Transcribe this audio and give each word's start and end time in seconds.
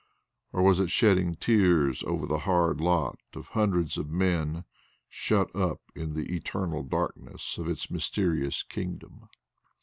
Or 0.51 0.63
was 0.63 0.79
it 0.79 0.89
shedding 0.89 1.35
tears 1.35 2.03
over 2.07 2.25
the 2.25 2.39
hard 2.39 2.81
lot 2.81 3.19
of 3.35 3.49
hundreds 3.49 3.99
of 3.99 4.09
men 4.09 4.63
shut 5.07 5.55
up 5.55 5.79
in 5.93 6.15
the 6.15 6.33
eternal 6.35 6.81
darkness 6.81 7.59
of 7.59 7.69
its 7.69 7.91
mysterious 7.91 8.63
kingdom? 8.63 9.29